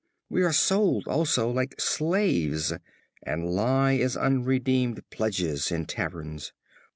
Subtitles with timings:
[0.31, 2.73] We are sold also like slaves,
[3.21, 6.53] and lie as unredeemed pledges in taverns.